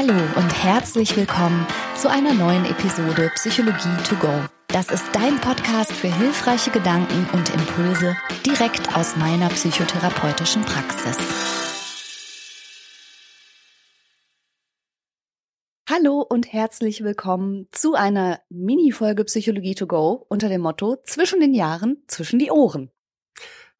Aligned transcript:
Hallo 0.00 0.14
und 0.36 0.62
herzlich 0.62 1.16
willkommen 1.16 1.66
zu 1.96 2.08
einer 2.08 2.32
neuen 2.32 2.64
Episode 2.66 3.32
Psychologie 3.34 4.00
to 4.08 4.14
go. 4.14 4.30
Das 4.68 4.92
ist 4.92 5.04
dein 5.12 5.40
Podcast 5.40 5.90
für 5.90 6.06
hilfreiche 6.06 6.70
Gedanken 6.70 7.26
und 7.32 7.52
Impulse 7.52 8.16
direkt 8.46 8.96
aus 8.96 9.16
meiner 9.16 9.48
psychotherapeutischen 9.48 10.62
Praxis. 10.62 11.16
Hallo 15.90 16.20
und 16.20 16.52
herzlich 16.52 17.02
willkommen 17.02 17.66
zu 17.72 17.94
einer 17.94 18.40
Mini-Folge 18.50 19.24
Psychologie 19.24 19.74
to 19.74 19.88
go 19.88 20.24
unter 20.28 20.48
dem 20.48 20.60
Motto 20.60 20.98
Zwischen 21.02 21.40
den 21.40 21.54
Jahren, 21.54 22.04
zwischen 22.06 22.38
die 22.38 22.52
Ohren. 22.52 22.92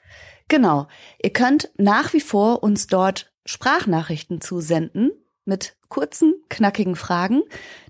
Genau. 0.47 0.87
Ihr 1.21 1.33
könnt 1.33 1.71
nach 1.77 2.13
wie 2.13 2.21
vor 2.21 2.63
uns 2.63 2.87
dort 2.87 3.33
Sprachnachrichten 3.45 4.39
zusenden 4.39 5.11
mit 5.49 5.75
kurzen, 5.89 6.35
knackigen 6.47 6.95
Fragen, 6.95 7.41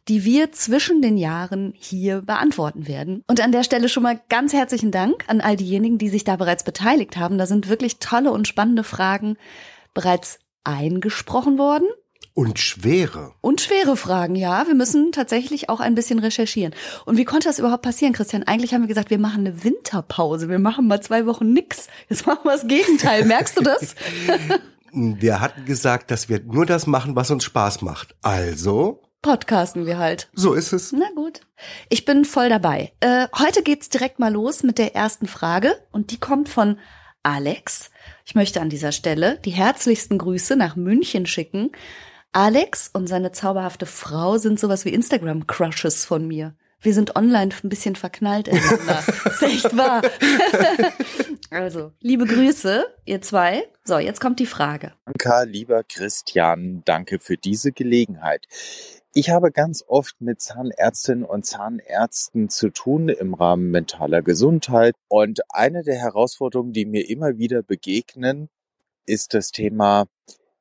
die 0.07 0.23
wir 0.23 0.51
zwischen 0.51 1.03
den 1.03 1.17
Jahren 1.17 1.73
hier 1.77 2.21
beantworten 2.21 2.87
werden. 2.87 3.23
Und 3.27 3.41
an 3.41 3.51
der 3.51 3.63
Stelle 3.63 3.89
schon 3.89 4.03
mal 4.03 4.19
ganz 4.29 4.53
herzlichen 4.53 4.91
Dank 4.91 5.23
an 5.27 5.41
all 5.41 5.55
diejenigen, 5.55 5.99
die 5.99 6.09
sich 6.09 6.23
da 6.23 6.35
bereits 6.35 6.63
beteiligt 6.63 7.17
haben. 7.17 7.37
Da 7.37 7.45
sind 7.45 7.69
wirklich 7.69 7.99
tolle 7.99 8.31
und 8.31 8.47
spannende 8.47 8.83
Fragen 8.83 9.37
bereits 9.93 10.39
eingesprochen 10.63 11.59
worden. 11.59 11.88
Und 12.33 12.57
schwere. 12.57 13.33
Und 13.41 13.59
schwere 13.59 13.97
Fragen, 13.97 14.35
ja. 14.35 14.66
Wir 14.66 14.75
müssen 14.75 15.11
tatsächlich 15.11 15.67
auch 15.67 15.81
ein 15.81 15.94
bisschen 15.94 16.19
recherchieren. 16.19 16.73
Und 17.05 17.17
wie 17.17 17.25
konnte 17.25 17.49
das 17.49 17.59
überhaupt 17.59 17.81
passieren, 17.81 18.13
Christian? 18.13 18.44
Eigentlich 18.44 18.73
haben 18.73 18.81
wir 18.81 18.88
gesagt, 18.88 19.09
wir 19.09 19.19
machen 19.19 19.45
eine 19.45 19.63
Winterpause. 19.63 20.47
Wir 20.47 20.59
machen 20.59 20.88
mal 20.88 21.01
zwei 21.01 21.25
Wochen 21.25 21.51
nix. 21.51 21.88
Jetzt 22.07 22.25
machen 22.25 22.45
wir 22.45 22.53
das 22.53 22.67
Gegenteil. 22.67 23.25
Merkst 23.25 23.57
du 23.57 23.61
das? 23.61 23.94
Wir 24.93 25.41
hatten 25.41 25.65
gesagt, 25.65 26.11
dass 26.11 26.29
wir 26.29 26.41
nur 26.41 26.65
das 26.65 26.87
machen, 26.87 27.15
was 27.15 27.31
uns 27.31 27.43
Spaß 27.43 27.81
macht. 27.81 28.15
Also 28.21 29.01
podcasten 29.21 29.85
wir 29.85 29.97
halt. 29.97 30.29
So 30.33 30.53
ist 30.53 30.73
es. 30.73 30.91
Na 30.91 31.07
gut. 31.15 31.41
Ich 31.89 32.05
bin 32.05 32.25
voll 32.25 32.49
dabei. 32.49 32.93
Äh, 32.99 33.27
heute 33.37 33.63
geht's 33.63 33.89
direkt 33.89 34.19
mal 34.19 34.31
los 34.31 34.63
mit 34.63 34.77
der 34.77 34.95
ersten 34.95 35.27
Frage 35.27 35.75
und 35.91 36.11
die 36.11 36.19
kommt 36.19 36.49
von 36.49 36.77
Alex. 37.23 37.91
Ich 38.25 38.35
möchte 38.35 38.61
an 38.61 38.69
dieser 38.69 38.91
Stelle 38.91 39.39
die 39.43 39.51
herzlichsten 39.51 40.17
Grüße 40.17 40.55
nach 40.55 40.75
München 40.75 41.25
schicken. 41.25 41.71
Alex 42.31 42.89
und 42.93 43.07
seine 43.07 43.31
zauberhafte 43.31 43.85
Frau 43.85 44.37
sind 44.37 44.59
sowas 44.59 44.85
wie 44.85 44.93
Instagram-Crushes 44.93 46.05
von 46.05 46.27
mir. 46.27 46.55
Wir 46.81 46.93
sind 46.93 47.17
online 47.17 47.53
ein 47.61 47.69
bisschen 47.69 47.97
verknallt 47.97 48.47
ist 49.25 49.41
echt 49.41 49.75
wahr. 49.75 50.01
also, 51.50 51.92
liebe 52.00 52.25
Grüße, 52.25 52.86
ihr 53.05 53.22
zwei. 53.22 53.64
So, 53.83 53.97
jetzt 53.97 54.22
kommt 54.22 54.39
die 54.39 54.45
Frage. 54.45 54.94
Danke, 55.05 55.50
lieber 55.50 55.83
Christian, 55.83 56.83
danke 56.86 57.19
für 57.19 57.38
diese 57.38 57.72
Gelegenheit. 57.72 58.47
Ich 59.14 59.31
habe 59.31 59.52
ganz 59.52 59.83
oft 59.88 60.22
mit 60.22 60.39
Zahnärztinnen 60.39 61.23
und 61.23 61.45
Zahnärzten 61.45 62.50
zu 62.50 62.69
tun 62.69 63.09
im 63.09 63.33
Rahmen 63.33 63.72
mentaler 63.72 64.22
Gesundheit. 64.22 64.95
Und 65.08 65.41
eine 65.50 65.81
der 65.81 65.95
Herausforderungen, 65.95 66.73
die 66.73 66.86
mir 66.86 67.09
immer 67.09 67.39
wieder 67.39 67.63
begegnen, 67.63 68.50
ist 69.08 69.34
das 69.34 69.52
Thema, 69.52 70.06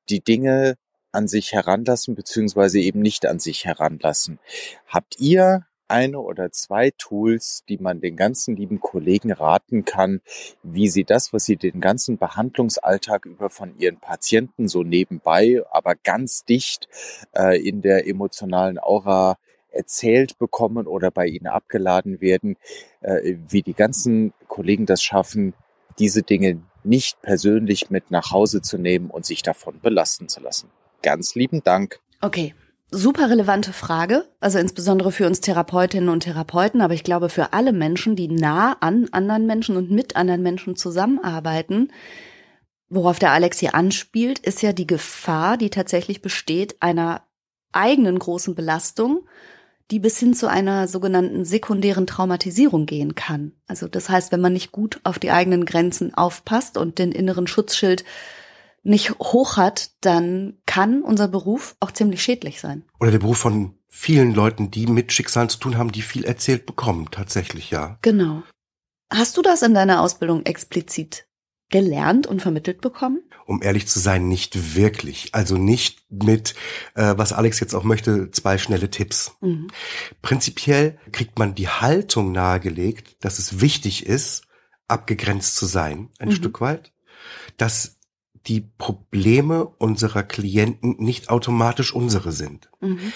die 0.09 0.25
Dinge 0.25 0.77
an 1.13 1.29
sich 1.29 1.53
heranlassen, 1.53 2.15
beziehungsweise 2.15 2.81
eben 2.81 3.01
nicht 3.01 3.27
an 3.27 3.39
sich 3.39 3.67
heranlassen. 3.67 4.39
Habt 4.87 5.21
ihr 5.21 5.67
eine 5.89 6.21
oder 6.21 6.51
zwei 6.53 6.91
Tools, 6.97 7.65
die 7.69 7.79
man 7.79 8.01
den 8.01 8.17
ganzen 8.17 8.57
lieben 8.57 8.81
Kollegen 8.81 9.33
raten 9.33 9.85
kann, 9.85 10.21
wie 10.63 10.89
sie 10.89 11.05
das, 11.05 11.33
was 11.33 11.45
sie 11.45 11.57
den 11.57 11.81
ganzen 11.81 12.19
Behandlungsalltag 12.19 13.27
über 13.27 13.51
von 13.51 13.79
ihren 13.79 13.99
Patienten 13.99 14.69
so 14.69 14.83
nebenbei, 14.83 15.63
aber 15.71 15.95
ganz 15.95 16.45
dicht 16.45 16.89
äh, 17.35 17.61
in 17.61 17.83
der 17.83 18.07
emotionalen 18.07 18.79
Aura 18.79 19.39
erzählt 19.71 20.39
bekommen 20.39 20.87
oder 20.87 21.11
bei 21.11 21.27
ihnen 21.27 21.47
abgeladen 21.47 22.21
werden, 22.21 22.57
äh, 23.01 23.35
wie 23.49 23.63
die 23.63 23.75
ganzen 23.75 24.33
Kollegen 24.49 24.87
das 24.87 25.03
schaffen, 25.03 25.55
diese 25.99 26.23
Dinge 26.23 26.63
nicht 26.85 27.21
persönlich 27.23 27.91
mit 27.91 28.11
nach 28.11 28.31
Hause 28.31 28.63
zu 28.63 28.79
nehmen 28.79 29.11
und 29.11 29.27
sich 29.27 29.43
davon 29.43 29.81
belasten 29.81 30.29
zu 30.29 30.41
lassen. 30.41 30.71
Ganz 31.03 31.35
lieben 31.35 31.63
Dank. 31.63 32.01
Okay, 32.21 32.55
super 32.91 33.29
relevante 33.31 33.73
Frage, 33.73 34.25
also 34.41 34.59
insbesondere 34.59 35.13
für 35.13 35.27
uns 35.27 35.41
Therapeutinnen 35.41 36.09
und 36.09 36.21
Therapeuten, 36.21 36.81
aber 36.81 36.95
ich 36.95 37.05
glaube 37.05 37.29
für 37.29 37.53
alle 37.53 37.73
Menschen, 37.73 38.17
die 38.17 38.29
nah 38.29 38.77
an 38.81 39.09
anderen 39.13 39.47
Menschen 39.47 39.77
und 39.77 39.91
mit 39.91 40.17
anderen 40.17 40.43
Menschen 40.43 40.77
zusammenarbeiten. 40.77 41.93
Worauf 42.89 43.19
der 43.19 43.33
Alex 43.33 43.59
hier 43.59 43.75
anspielt, 43.75 44.39
ist 44.39 44.63
ja 44.63 44.73
die 44.73 44.87
Gefahr, 44.87 45.59
die 45.59 45.69
tatsächlich 45.69 46.23
besteht, 46.23 46.77
einer 46.81 47.23
eigenen 47.73 48.19
großen 48.19 48.55
Belastung, 48.55 49.27
die 49.91 49.99
bis 49.99 50.19
hin 50.19 50.35
zu 50.35 50.49
einer 50.49 50.89
sogenannten 50.89 51.45
sekundären 51.45 52.07
Traumatisierung 52.07 52.87
gehen 52.87 53.15
kann. 53.15 53.53
Also 53.67 53.89
das 53.89 54.09
heißt, 54.09 54.33
wenn 54.33 54.41
man 54.41 54.53
nicht 54.55 54.73
gut 54.73 55.01
auf 55.05 55.19
die 55.19 55.31
eigenen 55.31 55.67
Grenzen 55.67 56.15
aufpasst 56.15 56.79
und 56.79 56.99
den 56.99 57.13
inneren 57.13 57.47
Schutzschild 57.47 58.05
nicht 58.83 59.11
hoch 59.19 59.57
hat, 59.57 59.91
dann 60.01 60.59
kann 60.67 61.03
unser 61.03 61.29
Beruf 61.29 61.77
auch 61.81 61.91
ziemlich 61.91 62.23
schädlich 62.23 62.61
sein. 62.61 62.85
Oder 63.01 63.11
der 63.11 63.19
Beruf 63.19 63.39
von 63.39 63.75
vielen 63.89 64.35
Leuten, 64.35 64.71
die 64.71 64.87
mit 64.87 65.13
Schicksalen 65.13 65.49
zu 65.49 65.59
tun 65.59 65.77
haben, 65.77 65.93
die 65.93 66.03
viel 66.03 66.25
erzählt 66.25 66.67
bekommen, 66.67 67.09
tatsächlich, 67.11 67.71
ja. 67.71 67.99
Genau. 68.03 68.43
Hast 69.11 69.37
du 69.37 69.43
das 69.43 69.63
in 69.63 69.75
deiner 69.75 70.01
Ausbildung 70.01 70.45
explizit 70.45 71.27
gelernt 71.71 72.27
und 72.27 72.41
vermittelt 72.41 72.81
bekommen? 72.81 73.21
Um 73.47 73.63
ehrlich 73.63 73.87
zu 73.87 73.99
sein, 73.99 74.29
nicht 74.29 74.77
wirklich. 74.77 75.35
Also 75.35 75.57
nicht 75.57 76.03
mit, 76.11 76.55
äh, 76.95 77.15
was 77.17 77.33
Alex 77.33 77.61
jetzt 77.61 77.75
auch 77.75 77.85
möchte, 77.85 78.31
zwei 78.31 78.59
schnelle 78.59 78.91
Tipps. 78.91 79.37
Mhm. 79.41 79.69
Prinzipiell 80.23 80.99
kriegt 81.13 81.39
man 81.39 81.55
die 81.55 81.69
Haltung 81.69 82.33
nahegelegt, 82.33 83.17
dass 83.25 83.39
es 83.39 83.61
wichtig 83.61 84.07
ist, 84.07 84.45
abgegrenzt 84.87 85.57
zu 85.57 85.67
sein, 85.67 86.11
ein 86.19 86.29
mhm. 86.29 86.33
Stück 86.33 86.61
weit. 86.61 86.93
Dass 87.57 87.98
die 88.47 88.61
Probleme 88.61 89.67
unserer 89.67 90.23
Klienten 90.23 90.97
nicht 90.99 91.31
automatisch 91.31 91.93
unsere 91.93 92.33
sind. 92.33 92.71
Mhm. 92.81 93.13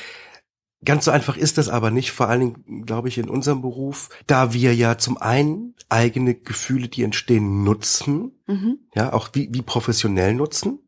Ganz 0.85 1.05
so 1.05 1.13
einfach 1.13 1.37
ist 1.37 1.59
das 1.59 1.69
aber 1.69 1.93
nicht, 1.93 2.11
vor 2.11 2.29
allen 2.29 2.41
Dingen, 2.41 2.85
glaube 2.85 3.09
ich, 3.09 3.19
in 3.19 3.29
unserem 3.29 3.63
Beruf, 3.63 4.09
da 4.27 4.53
wir 4.53 4.75
ja 4.75 4.99
zum 4.99 5.17
einen 5.17 5.75
eigene 5.89 6.35
Gefühle, 6.35 6.89
die 6.89 7.05
entstehen, 7.05 7.63
nutzen, 7.63 8.33
mhm. 8.47 8.79
ja, 8.95 9.13
auch 9.13 9.31
wie, 9.33 9.49
wie 9.53 9.63
professionell 9.63 10.35
nutzen. 10.35 10.81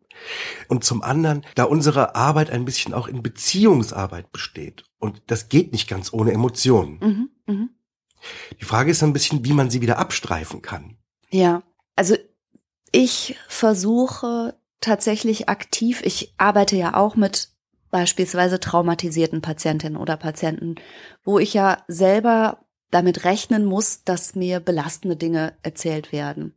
Und 0.68 0.84
zum 0.84 1.02
anderen, 1.02 1.44
da 1.54 1.64
unsere 1.64 2.14
Arbeit 2.14 2.50
ein 2.50 2.64
bisschen 2.64 2.94
auch 2.94 3.06
in 3.06 3.22
Beziehungsarbeit 3.22 4.32
besteht. 4.32 4.84
Und 4.98 5.22
das 5.26 5.48
geht 5.48 5.72
nicht 5.72 5.88
ganz 5.88 6.12
ohne 6.12 6.32
Emotionen. 6.32 6.98
Mhm. 7.00 7.30
Mhm. 7.46 7.70
Die 8.60 8.64
Frage 8.64 8.90
ist 8.90 9.02
ein 9.02 9.12
bisschen, 9.12 9.44
wie 9.44 9.52
man 9.52 9.70
sie 9.70 9.82
wieder 9.82 9.98
abstreifen 9.98 10.62
kann. 10.62 10.96
Ja, 11.30 11.62
also 11.96 12.16
ich 12.94 13.36
versuche 13.48 14.54
tatsächlich 14.80 15.48
aktiv, 15.48 16.00
ich 16.04 16.32
arbeite 16.38 16.76
ja 16.76 16.94
auch 16.94 17.16
mit 17.16 17.48
beispielsweise 17.90 18.60
traumatisierten 18.60 19.42
Patientinnen 19.42 19.96
oder 20.00 20.16
Patienten, 20.16 20.76
wo 21.24 21.40
ich 21.40 21.54
ja 21.54 21.82
selber 21.88 22.64
damit 22.90 23.24
rechnen 23.24 23.64
muss, 23.64 24.04
dass 24.04 24.36
mir 24.36 24.60
belastende 24.60 25.16
Dinge 25.16 25.54
erzählt 25.62 26.12
werden. 26.12 26.54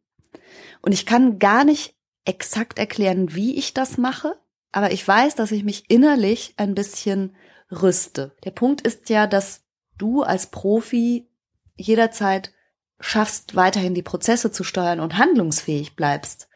Und 0.81 0.91
ich 0.91 1.07
kann 1.07 1.39
gar 1.39 1.63
nicht 1.63 1.95
exakt 2.23 2.77
erklären, 2.77 3.33
wie 3.33 3.55
ich 3.55 3.73
das 3.73 3.97
mache, 3.97 4.39
aber 4.71 4.91
ich 4.91 5.07
weiß, 5.07 5.33
dass 5.33 5.51
ich 5.51 5.63
mich 5.63 5.89
innerlich 5.89 6.53
ein 6.57 6.75
bisschen 6.75 7.35
rüste. 7.71 8.35
Der 8.43 8.51
Punkt 8.51 8.81
ist 8.81 9.09
ja, 9.09 9.25
dass 9.25 9.63
du 9.97 10.21
als 10.21 10.51
Profi 10.51 11.27
jederzeit 11.75 12.53
schaffst, 12.99 13.55
weiterhin 13.55 13.93
die 13.93 14.03
Prozesse 14.03 14.51
zu 14.51 14.63
steuern 14.63 14.99
und 14.99 15.17
handlungsfähig 15.17 15.95
bleibst. 15.95 16.49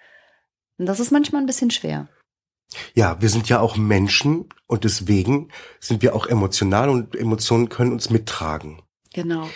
Und 0.78 0.86
das 0.86 1.00
ist 1.00 1.12
manchmal 1.12 1.42
ein 1.42 1.48
bisschen 1.48 1.72
schwer. 1.72 2.08
Ja, 2.94 3.22
wir 3.22 3.30
sind 3.30 3.50
ja 3.50 3.60
auch 3.60 3.76
Menschen 3.76 4.50
und 4.66 4.84
deswegen 4.84 5.50
sind 5.80 6.02
wir 6.02 6.16
auch 6.16 6.26
emotional 6.26 6.90
und 6.90 7.16
Emotionen 7.16 7.70
können 7.70 7.92
uns 7.92 8.10
mittragen. 8.10 8.82
Genau. 9.14 9.50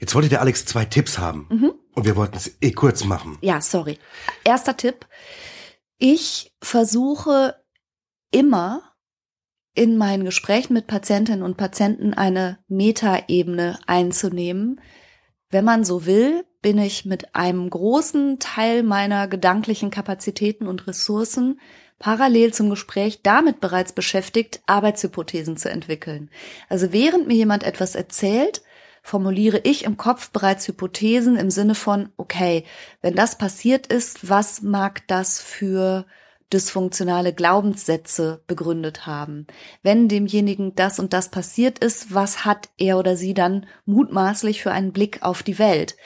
Jetzt 0.00 0.14
wollte 0.14 0.28
der 0.28 0.42
Alex 0.42 0.66
zwei 0.66 0.84
Tipps 0.84 1.18
haben 1.18 1.46
mhm. 1.50 1.72
und 1.94 2.04
wir 2.04 2.14
wollten 2.16 2.36
es 2.36 2.58
eh 2.60 2.72
kurz 2.72 3.04
machen. 3.04 3.38
Ja, 3.40 3.60
sorry. 3.60 3.98
Erster 4.44 4.76
Tipp. 4.76 5.06
Ich 5.96 6.52
versuche 6.62 7.56
immer 8.30 8.94
in 9.74 9.96
meinen 9.96 10.24
Gesprächen 10.24 10.74
mit 10.74 10.86
Patientinnen 10.86 11.42
und 11.42 11.56
Patienten 11.56 12.12
eine 12.12 12.58
Metaebene 12.68 13.78
einzunehmen, 13.86 14.80
wenn 15.50 15.64
man 15.64 15.84
so 15.84 16.06
will, 16.06 16.44
bin 16.60 16.78
ich 16.78 17.04
mit 17.04 17.34
einem 17.34 17.70
großen 17.70 18.38
Teil 18.38 18.82
meiner 18.82 19.28
gedanklichen 19.28 19.90
Kapazitäten 19.90 20.66
und 20.66 20.86
Ressourcen 20.86 21.60
parallel 21.98 22.52
zum 22.52 22.70
Gespräch 22.70 23.22
damit 23.22 23.60
bereits 23.60 23.92
beschäftigt, 23.92 24.60
Arbeitshypothesen 24.66 25.56
zu 25.56 25.70
entwickeln. 25.70 26.30
Also 26.68 26.92
während 26.92 27.26
mir 27.26 27.34
jemand 27.34 27.64
etwas 27.64 27.94
erzählt, 27.94 28.62
formuliere 29.02 29.60
ich 29.64 29.84
im 29.84 29.96
Kopf 29.96 30.30
bereits 30.30 30.68
Hypothesen 30.68 31.36
im 31.36 31.50
Sinne 31.50 31.74
von, 31.74 32.10
okay, 32.16 32.64
wenn 33.00 33.14
das 33.14 33.38
passiert 33.38 33.86
ist, 33.86 34.28
was 34.28 34.62
mag 34.62 35.06
das 35.08 35.40
für 35.40 36.06
dysfunktionale 36.52 37.32
Glaubenssätze 37.32 38.42
begründet 38.46 39.06
haben. 39.06 39.46
Wenn 39.82 40.08
demjenigen 40.08 40.74
das 40.74 40.98
und 40.98 41.12
das 41.12 41.30
passiert 41.30 41.78
ist, 41.78 42.14
was 42.14 42.44
hat 42.44 42.70
er 42.78 42.98
oder 42.98 43.16
sie 43.16 43.34
dann 43.34 43.66
mutmaßlich 43.84 44.62
für 44.62 44.72
einen 44.72 44.92
Blick 44.92 45.22
auf 45.22 45.42
die 45.42 45.58
Welt? 45.58 45.96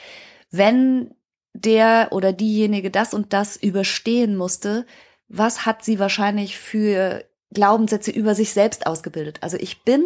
Wenn 0.51 1.13
der 1.53 2.09
oder 2.11 2.33
diejenige 2.33 2.91
das 2.91 3.13
und 3.13 3.31
das 3.31 3.55
überstehen 3.55 4.35
musste, 4.35 4.85
was 5.27 5.65
hat 5.65 5.83
sie 5.83 5.99
wahrscheinlich 5.99 6.57
für 6.57 7.23
Glaubenssätze 7.51 8.11
über 8.11 8.35
sich 8.35 8.53
selbst 8.53 8.85
ausgebildet? 8.85 9.39
Also 9.41 9.57
ich 9.57 9.83
bin, 9.83 10.05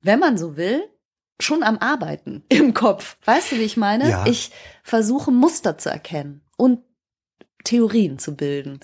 wenn 0.00 0.18
man 0.18 0.38
so 0.38 0.56
will, 0.56 0.82
schon 1.40 1.62
am 1.62 1.78
Arbeiten 1.78 2.44
im 2.48 2.74
Kopf. 2.74 3.16
Weißt 3.24 3.52
du, 3.52 3.56
wie 3.56 3.62
ich 3.62 3.76
meine? 3.76 4.08
Ja. 4.08 4.26
Ich 4.26 4.52
versuche 4.82 5.30
Muster 5.30 5.78
zu 5.78 5.90
erkennen 5.90 6.42
und 6.56 6.80
Theorien 7.64 8.18
zu 8.18 8.36
bilden. 8.36 8.80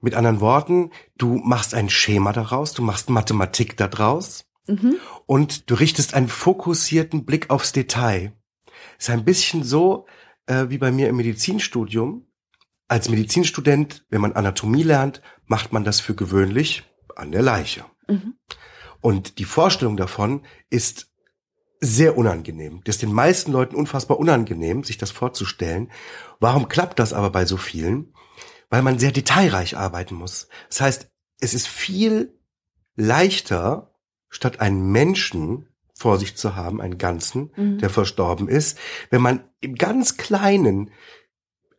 Mit 0.00 0.14
anderen 0.14 0.40
Worten, 0.40 0.90
du 1.16 1.36
machst 1.36 1.74
ein 1.74 1.88
Schema 1.88 2.32
daraus, 2.32 2.72
du 2.72 2.82
machst 2.82 3.10
Mathematik 3.10 3.76
daraus 3.76 4.46
mhm. 4.66 4.96
und 5.26 5.70
du 5.70 5.74
richtest 5.74 6.14
einen 6.14 6.28
fokussierten 6.28 7.24
Blick 7.24 7.50
aufs 7.50 7.72
Detail. 7.72 8.32
Ist 8.98 9.10
ein 9.10 9.24
bisschen 9.24 9.62
so 9.62 10.06
äh, 10.46 10.66
wie 10.68 10.78
bei 10.78 10.90
mir 10.90 11.08
im 11.08 11.16
Medizinstudium. 11.16 12.26
Als 12.88 13.08
Medizinstudent, 13.08 14.06
wenn 14.10 14.20
man 14.20 14.32
Anatomie 14.32 14.84
lernt, 14.84 15.20
macht 15.46 15.72
man 15.72 15.84
das 15.84 16.00
für 16.00 16.14
gewöhnlich 16.14 16.84
an 17.16 17.32
der 17.32 17.42
Leiche. 17.42 17.84
Mhm. 18.08 18.34
Und 19.00 19.38
die 19.38 19.44
Vorstellung 19.44 19.96
davon 19.96 20.42
ist 20.70 21.10
sehr 21.80 22.16
unangenehm. 22.16 22.80
Das 22.84 22.96
ist 22.96 23.02
den 23.02 23.12
meisten 23.12 23.52
Leuten 23.52 23.76
unfassbar 23.76 24.18
unangenehm, 24.18 24.84
sich 24.84 24.98
das 24.98 25.10
vorzustellen. 25.10 25.90
Warum 26.40 26.68
klappt 26.68 26.98
das 26.98 27.12
aber 27.12 27.30
bei 27.30 27.44
so 27.44 27.56
vielen? 27.56 28.14
Weil 28.70 28.82
man 28.82 28.98
sehr 28.98 29.12
detailreich 29.12 29.76
arbeiten 29.76 30.14
muss. 30.14 30.48
Das 30.68 30.80
heißt, 30.80 31.10
es 31.40 31.54
ist 31.54 31.68
viel 31.68 32.38
leichter, 32.96 33.94
statt 34.28 34.60
einen 34.60 34.90
Menschen 34.90 35.68
vor 35.94 36.18
sich 36.18 36.36
zu 36.36 36.56
haben, 36.56 36.80
einen 36.80 36.98
Ganzen, 36.98 37.52
mhm. 37.56 37.78
der 37.78 37.90
verstorben 37.90 38.48
ist, 38.48 38.78
wenn 39.10 39.22
man 39.22 39.48
im 39.60 39.76
ganz 39.76 40.16
Kleinen 40.16 40.90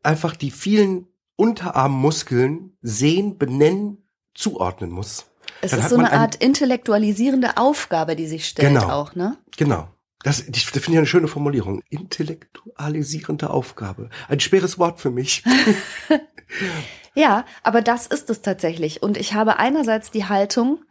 einfach 0.02 0.36
die 0.36 0.52
vielen 0.52 1.08
Unterarmmuskeln 1.36 2.78
sehen, 2.82 3.38
benennen, 3.38 4.10
zuordnen 4.34 4.90
muss. 4.90 5.28
Es 5.62 5.72
Dann 5.72 5.80
ist 5.80 5.90
so 5.90 5.98
eine 5.98 6.12
Art 6.12 6.36
intellektualisierende 6.36 7.58
Aufgabe, 7.58 8.16
die 8.16 8.28
sich 8.28 8.48
stellt 8.48 8.68
genau, 8.68 8.90
auch, 8.90 9.16
ne? 9.16 9.38
Genau. 9.58 9.88
Das, 10.24 10.44
das 10.48 10.64
finde 10.64 10.92
ich 10.92 10.98
eine 10.98 11.06
schöne 11.06 11.28
Formulierung. 11.28 11.82
Intellektualisierende 11.90 13.50
Aufgabe. 13.50 14.10
Ein 14.28 14.40
schweres 14.40 14.78
Wort 14.80 15.00
für 15.00 15.12
mich. 15.12 15.44
ja, 17.16 17.46
aber 17.64 17.82
das 17.82 18.08
ist 18.08 18.30
es 18.30 18.42
tatsächlich. 18.42 19.04
Und 19.04 19.18
ich 19.18 19.34
habe 19.34 19.58
einerseits 19.58 20.12
die 20.12 20.26
Haltung, 20.26 20.84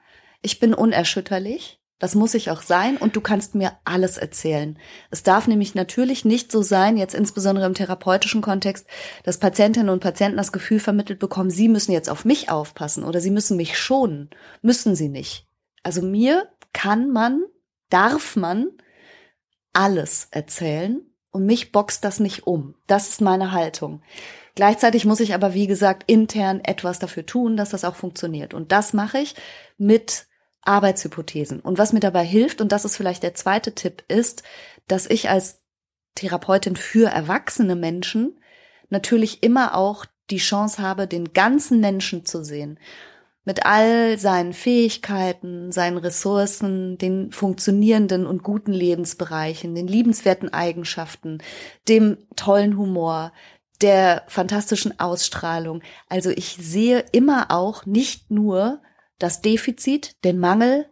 ich 0.42 0.58
bin 0.58 0.74
unerschütterlich. 0.74 1.80
Das 1.98 2.14
muss 2.14 2.34
ich 2.34 2.50
auch 2.50 2.60
sein 2.60 2.98
und 2.98 3.16
du 3.16 3.22
kannst 3.22 3.54
mir 3.54 3.72
alles 3.84 4.18
erzählen. 4.18 4.78
Es 5.10 5.22
darf 5.22 5.46
nämlich 5.46 5.74
natürlich 5.74 6.26
nicht 6.26 6.52
so 6.52 6.60
sein, 6.60 6.98
jetzt 6.98 7.14
insbesondere 7.14 7.64
im 7.64 7.72
therapeutischen 7.72 8.42
Kontext, 8.42 8.86
dass 9.24 9.38
Patientinnen 9.38 9.88
und 9.88 10.00
Patienten 10.00 10.36
das 10.36 10.52
Gefühl 10.52 10.78
vermittelt 10.78 11.18
bekommen, 11.18 11.50
sie 11.50 11.68
müssen 11.68 11.92
jetzt 11.92 12.10
auf 12.10 12.26
mich 12.26 12.50
aufpassen 12.50 13.02
oder 13.02 13.20
sie 13.20 13.30
müssen 13.30 13.56
mich 13.56 13.78
schonen. 13.78 14.28
Müssen 14.60 14.94
sie 14.94 15.08
nicht. 15.08 15.46
Also 15.82 16.02
mir 16.02 16.48
kann 16.74 17.10
man, 17.10 17.42
darf 17.88 18.36
man 18.36 18.68
alles 19.72 20.28
erzählen 20.30 21.00
und 21.30 21.46
mich 21.46 21.72
boxt 21.72 22.04
das 22.04 22.20
nicht 22.20 22.46
um. 22.46 22.74
Das 22.86 23.08
ist 23.08 23.22
meine 23.22 23.52
Haltung. 23.52 24.02
Gleichzeitig 24.54 25.04
muss 25.04 25.20
ich 25.20 25.34
aber, 25.34 25.54
wie 25.54 25.66
gesagt, 25.66 26.04
intern 26.06 26.60
etwas 26.62 26.98
dafür 26.98 27.24
tun, 27.24 27.56
dass 27.56 27.70
das 27.70 27.84
auch 27.84 27.94
funktioniert. 27.94 28.52
Und 28.52 28.72
das 28.72 28.92
mache 28.92 29.18
ich 29.18 29.34
mit 29.78 30.26
Arbeitshypothesen. 30.66 31.60
Und 31.60 31.78
was 31.78 31.92
mir 31.92 32.00
dabei 32.00 32.24
hilft, 32.24 32.60
und 32.60 32.72
das 32.72 32.84
ist 32.84 32.96
vielleicht 32.96 33.22
der 33.22 33.34
zweite 33.34 33.74
Tipp, 33.74 34.04
ist, 34.08 34.42
dass 34.88 35.06
ich 35.06 35.28
als 35.28 35.60
Therapeutin 36.14 36.76
für 36.76 37.08
erwachsene 37.08 37.76
Menschen 37.76 38.38
natürlich 38.88 39.42
immer 39.42 39.76
auch 39.76 40.06
die 40.30 40.38
Chance 40.38 40.82
habe, 40.82 41.06
den 41.06 41.32
ganzen 41.32 41.80
Menschen 41.80 42.24
zu 42.24 42.44
sehen 42.44 42.78
mit 43.46 43.64
all 43.64 44.18
seinen 44.18 44.52
Fähigkeiten, 44.52 45.70
seinen 45.70 45.98
Ressourcen, 45.98 46.98
den 46.98 47.30
funktionierenden 47.30 48.26
und 48.26 48.42
guten 48.42 48.72
Lebensbereichen, 48.72 49.74
den 49.74 49.86
liebenswerten 49.86 50.52
Eigenschaften, 50.52 51.38
dem 51.88 52.18
tollen 52.34 52.76
Humor, 52.76 53.32
der 53.82 54.24
fantastischen 54.26 54.98
Ausstrahlung. 54.98 55.82
Also 56.08 56.30
ich 56.30 56.58
sehe 56.60 57.04
immer 57.12 57.52
auch 57.52 57.86
nicht 57.86 58.32
nur 58.32 58.82
das 59.18 59.40
Defizit, 59.40 60.16
den 60.24 60.38
Mangel, 60.38 60.86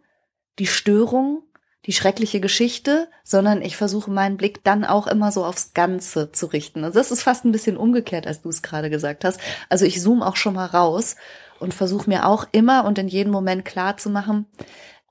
die 0.59 0.67
Störung, 0.67 1.43
die 1.85 1.93
schreckliche 1.93 2.39
Geschichte, 2.39 3.09
sondern 3.23 3.61
ich 3.61 3.77
versuche 3.77 4.09
meinen 4.09 4.37
Blick 4.37 4.63
dann 4.63 4.85
auch 4.85 5.05
immer 5.07 5.31
so 5.31 5.45
aufs 5.45 5.73
Ganze 5.73 6.31
zu 6.31 6.47
richten. 6.47 6.83
Also 6.83 6.99
das 6.99 7.11
ist 7.11 7.21
fast 7.21 7.45
ein 7.45 7.51
bisschen 7.51 7.77
umgekehrt, 7.77 8.25
als 8.25 8.41
du 8.41 8.49
es 8.49 8.63
gerade 8.63 8.89
gesagt 8.89 9.23
hast. 9.23 9.39
Also 9.69 9.85
ich 9.85 10.01
zoome 10.01 10.25
auch 10.25 10.35
schon 10.35 10.55
mal 10.55 10.65
raus 10.65 11.15
und 11.59 11.73
versuche 11.73 12.09
mir 12.09 12.25
auch 12.25 12.47
immer 12.51 12.85
und 12.85 12.97
in 12.97 13.07
jedem 13.07 13.31
Moment 13.31 13.65
klar 13.65 13.97
zu 13.97 14.09
machen, 14.09 14.47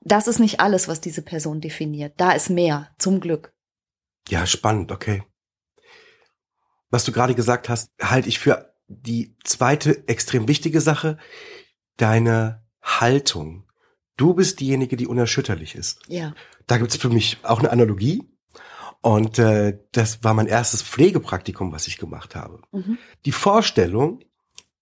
das 0.01 0.27
ist 0.27 0.39
nicht 0.39 0.59
alles, 0.59 0.87
was 0.87 1.01
diese 1.01 1.21
Person 1.21 1.61
definiert. 1.61 2.13
Da 2.17 2.33
ist 2.33 2.49
mehr, 2.49 2.91
zum 2.99 3.19
Glück. 3.19 3.53
Ja, 4.29 4.45
spannend, 4.45 4.91
okay. 4.91 5.23
Was 6.89 7.05
du 7.05 7.11
gerade 7.11 7.35
gesagt 7.35 7.69
hast, 7.69 7.89
halte 8.01 8.29
ich 8.29 8.37
für 8.37 8.73
die 8.87 9.35
zweite 9.43 10.07
extrem 10.07 10.47
wichtige 10.47 10.81
Sache, 10.81 11.17
deine 11.97 12.64
Haltung. 12.85 13.65
Du 14.15 14.33
bist 14.33 14.61
diejenige, 14.61 14.95
die 14.95 15.07
unerschütterlich 15.07 15.75
ist. 15.75 16.01
Ja. 16.07 16.33
Da 16.67 16.77
gibt 16.77 16.91
es 16.91 16.97
für 16.97 17.09
mich 17.09 17.39
auch 17.43 17.59
eine 17.59 17.71
Analogie. 17.71 18.23
Und 19.01 19.37
äh, 19.37 19.77
das 19.91 20.23
war 20.23 20.33
mein 20.33 20.47
erstes 20.47 20.81
Pflegepraktikum, 20.81 21.71
was 21.71 21.87
ich 21.87 21.97
gemacht 21.97 22.35
habe. 22.35 22.61
Mhm. 22.71 22.97
Die 23.25 23.31
Vorstellung, 23.31 24.23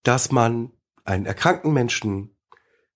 dass 0.03 0.31
man 0.31 0.71
einen 1.03 1.25
erkrankten 1.25 1.73
Menschen 1.73 2.29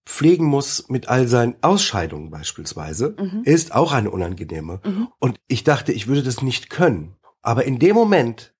pflegen 0.05 0.45
muss 0.45 0.87
mit 0.87 1.09
all 1.09 1.27
seinen 1.27 1.55
Ausscheidungen 1.61 2.29
beispielsweise, 2.29 3.15
mhm. 3.19 3.41
ist 3.43 3.75
auch 3.75 3.91
eine 3.91 4.09
unangenehme. 4.09 4.79
Mhm. 4.85 5.09
Und 5.19 5.39
ich 5.47 5.65
dachte, 5.65 5.91
ich 5.91 6.07
würde 6.07 6.23
das 6.23 6.41
nicht 6.41 6.69
können. 6.69 7.17
Aber 7.41 7.65
in 7.65 7.77
dem 7.77 7.95
Moment, 7.95 8.53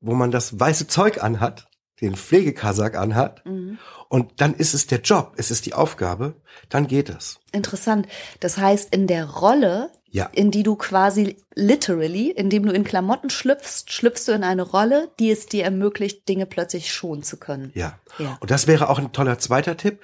wo 0.00 0.14
man 0.14 0.30
das 0.30 0.58
weiße 0.60 0.88
Zeug 0.88 1.22
anhat, 1.22 1.70
den 2.00 2.14
Pflegekasak 2.14 2.96
anhat, 2.96 3.44
mhm. 3.44 3.78
und 4.08 4.40
dann 4.40 4.54
ist 4.54 4.74
es 4.74 4.86
der 4.86 5.00
Job, 5.00 5.34
es 5.36 5.50
ist 5.50 5.66
die 5.66 5.74
Aufgabe, 5.74 6.34
dann 6.68 6.86
geht 6.86 7.08
es. 7.08 7.40
Interessant. 7.52 8.06
Das 8.40 8.58
heißt, 8.58 8.94
in 8.94 9.06
der 9.06 9.28
Rolle 9.28 9.90
ja. 10.10 10.28
in 10.32 10.50
die 10.50 10.62
du 10.62 10.76
quasi 10.76 11.36
literally, 11.54 12.30
indem 12.30 12.66
du 12.66 12.72
in 12.72 12.84
Klamotten 12.84 13.30
schlüpfst, 13.30 13.92
schlüpfst 13.92 14.26
du 14.26 14.32
in 14.32 14.44
eine 14.44 14.62
Rolle, 14.62 15.10
die 15.18 15.30
es 15.30 15.46
dir 15.46 15.64
ermöglicht, 15.64 16.28
Dinge 16.28 16.46
plötzlich 16.46 16.92
schonen 16.92 17.22
zu 17.22 17.36
können. 17.36 17.70
Ja. 17.74 17.98
ja. 18.18 18.38
Und 18.40 18.50
das 18.50 18.66
wäre 18.66 18.88
auch 18.88 18.98
ein 18.98 19.12
toller 19.12 19.38
zweiter 19.38 19.76
Tipp. 19.76 20.00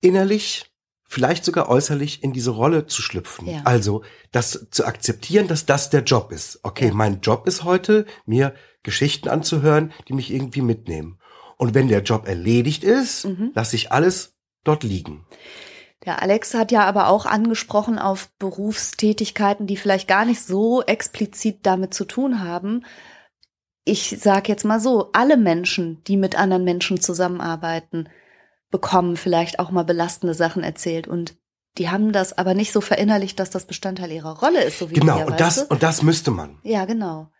Innerlich, 0.00 0.64
vielleicht 1.04 1.44
sogar 1.44 1.68
äußerlich 1.68 2.22
in 2.22 2.32
diese 2.32 2.50
Rolle 2.50 2.86
zu 2.86 3.02
schlüpfen. 3.02 3.46
Ja. 3.46 3.62
Also, 3.64 4.02
das 4.32 4.66
zu 4.70 4.84
akzeptieren, 4.84 5.48
dass 5.48 5.66
das 5.66 5.90
der 5.90 6.02
Job 6.02 6.32
ist. 6.32 6.60
Okay, 6.62 6.88
ja. 6.88 6.94
mein 6.94 7.20
Job 7.20 7.46
ist 7.46 7.64
heute, 7.64 8.06
mir 8.26 8.54
Geschichten 8.82 9.28
anzuhören, 9.28 9.92
die 10.08 10.12
mich 10.12 10.32
irgendwie 10.32 10.62
mitnehmen. 10.62 11.18
Und 11.56 11.74
wenn 11.74 11.88
der 11.88 12.02
Job 12.02 12.26
erledigt 12.26 12.84
ist, 12.84 13.26
mhm. 13.26 13.52
lasse 13.54 13.76
ich 13.76 13.92
alles 13.92 14.36
dort 14.64 14.82
liegen. 14.82 15.26
Der 16.04 16.22
Alex 16.22 16.54
hat 16.54 16.72
ja 16.72 16.84
aber 16.84 17.08
auch 17.08 17.26
angesprochen 17.26 17.98
auf 17.98 18.30
Berufstätigkeiten, 18.38 19.66
die 19.66 19.76
vielleicht 19.76 20.08
gar 20.08 20.24
nicht 20.24 20.42
so 20.42 20.82
explizit 20.82 21.58
damit 21.66 21.92
zu 21.92 22.06
tun 22.06 22.42
haben. 22.42 22.86
Ich 23.84 24.16
sage 24.18 24.48
jetzt 24.48 24.64
mal 24.64 24.80
so, 24.80 25.10
alle 25.12 25.36
Menschen, 25.36 26.02
die 26.04 26.16
mit 26.16 26.38
anderen 26.38 26.64
Menschen 26.64 27.00
zusammenarbeiten, 27.00 28.08
bekommen 28.70 29.16
vielleicht 29.16 29.58
auch 29.58 29.70
mal 29.70 29.84
belastende 29.84 30.32
Sachen 30.34 30.62
erzählt 30.62 31.08
und 31.08 31.36
die 31.78 31.88
haben 31.90 32.12
das 32.12 32.36
aber 32.36 32.54
nicht 32.54 32.72
so 32.72 32.80
verinnerlicht, 32.80 33.38
dass 33.38 33.50
das 33.50 33.66
Bestandteil 33.66 34.10
ihrer 34.10 34.38
Rolle 34.38 34.64
ist, 34.64 34.78
so 34.78 34.90
wie 34.90 34.94
Genau, 34.94 35.26
und 35.26 35.38
das, 35.38 35.62
und 35.62 35.82
das 35.82 36.02
müsste 36.02 36.30
man. 36.30 36.58
Ja, 36.62 36.84
genau. 36.84 37.30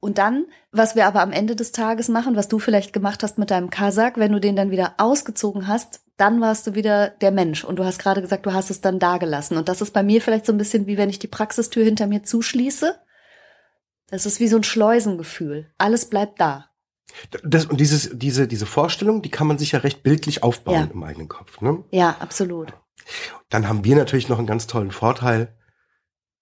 Und 0.00 0.18
dann, 0.18 0.46
was 0.72 0.94
wir 0.94 1.06
aber 1.06 1.22
am 1.22 1.32
Ende 1.32 1.56
des 1.56 1.72
Tages 1.72 2.08
machen, 2.08 2.36
was 2.36 2.48
du 2.48 2.58
vielleicht 2.58 2.92
gemacht 2.92 3.22
hast 3.22 3.38
mit 3.38 3.50
deinem 3.50 3.70
Kasach, 3.70 4.12
wenn 4.16 4.32
du 4.32 4.40
den 4.40 4.54
dann 4.56 4.70
wieder 4.70 4.94
ausgezogen 4.98 5.66
hast, 5.66 6.00
dann 6.16 6.40
warst 6.40 6.66
du 6.66 6.74
wieder 6.74 7.10
der 7.10 7.30
Mensch. 7.30 7.64
Und 7.64 7.76
du 7.76 7.84
hast 7.84 7.98
gerade 7.98 8.20
gesagt, 8.20 8.46
du 8.46 8.52
hast 8.52 8.70
es 8.70 8.80
dann 8.80 8.98
da 8.98 9.18
gelassen. 9.18 9.56
Und 9.56 9.68
das 9.68 9.80
ist 9.80 9.92
bei 9.92 10.02
mir 10.02 10.20
vielleicht 10.20 10.46
so 10.46 10.52
ein 10.52 10.58
bisschen 10.58 10.86
wie 10.86 10.96
wenn 10.96 11.10
ich 11.10 11.18
die 11.18 11.26
Praxistür 11.26 11.84
hinter 11.84 12.06
mir 12.06 12.22
zuschließe 12.22 12.94
Das 14.08 14.26
ist 14.26 14.38
wie 14.38 14.48
so 14.48 14.56
ein 14.56 14.62
Schleusengefühl. 14.64 15.70
Alles 15.78 16.08
bleibt 16.08 16.40
da. 16.40 16.66
Das, 17.42 17.66
und 17.66 17.80
dieses, 17.80 18.10
diese, 18.12 18.46
diese 18.46 18.66
Vorstellung, 18.66 19.22
die 19.22 19.30
kann 19.30 19.46
man 19.46 19.58
sich 19.58 19.72
ja 19.72 19.78
recht 19.80 20.02
bildlich 20.02 20.42
aufbauen 20.42 20.74
Ja. 20.74 20.88
im 20.92 21.02
eigenen 21.02 21.28
Kopf. 21.28 21.60
Ne? 21.60 21.84
Ja, 21.90 22.16
absolut. 22.20 22.72
Dann 23.48 23.68
haben 23.68 23.84
wir 23.84 23.96
natürlich 23.96 24.28
noch 24.28 24.38
einen 24.38 24.46
ganz 24.46 24.66
tollen 24.66 24.90
Vorteil. 24.90 25.56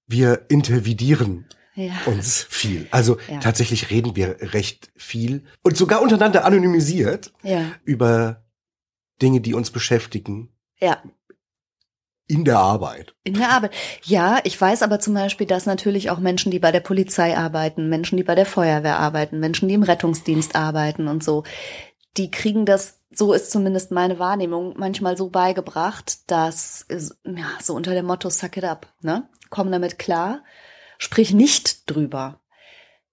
Wir 0.07 0.47
intervidieren 0.49 1.47
Ja. 1.75 1.93
uns 2.07 2.45
viel. 2.49 2.87
Also 2.91 3.19
Ja. 3.29 3.41
tatsächlich 3.41 3.91
reden 3.91 4.15
wir 4.17 4.37
recht 4.53 4.91
viel 4.97 5.45
und 5.63 5.77
sogar 5.77 6.03
untereinander 6.03 6.45
anonymisiert 6.45 7.33
Ja. 7.43 7.73
über 7.85 8.45
Dinge, 9.21 9.41
die 9.41 9.55
uns 9.55 9.71
beschäftigen 9.71 10.51
Ja. 10.81 11.03
in 12.27 12.45
der 12.45 12.59
Arbeit. 12.59 13.15
In 13.25 13.35
der 13.35 13.51
Arbeit. 13.51 13.73
Ja, 14.05 14.39
ich 14.45 14.59
weiß 14.61 14.83
aber 14.83 14.99
zum 15.01 15.15
Beispiel, 15.15 15.47
dass 15.47 15.67
natürlich 15.67 16.11
auch 16.11 16.19
Menschen, 16.19 16.51
die 16.51 16.59
bei 16.59 16.73
der 16.73 16.81
Polizei 16.81 17.37
arbeiten, 17.37 17.89
Menschen, 17.89 18.17
die 18.17 18.23
bei 18.25 18.35
der 18.35 18.47
Feuerwehr 18.47 18.99
arbeiten, 18.99 19.41
Menschen, 19.41 19.69
die 19.69 19.75
im 19.75 19.83
Rettungsdienst 19.83 20.55
arbeiten 20.57 21.07
und 21.09 21.23
so, 21.23 21.45
die 22.17 22.31
kriegen 22.31 22.65
das, 22.65 23.01
so 23.13 23.33
ist 23.33 23.51
zumindest 23.51 23.91
meine 23.91 24.19
Wahrnehmung, 24.19 24.75
manchmal 24.79 25.17
so 25.17 25.29
beigebracht, 25.29 26.31
dass, 26.31 26.87
ja, 26.89 27.47
so 27.61 27.75
unter 27.75 27.93
dem 27.95 28.07
Motto, 28.07 28.31
suck 28.31 28.57
it 28.57 28.65
up, 28.65 28.87
ne? 29.03 29.29
Komm 29.51 29.71
damit 29.71 29.99
klar, 29.99 30.43
sprich 30.99 31.33
nicht 31.33 31.91
drüber. 31.91 32.41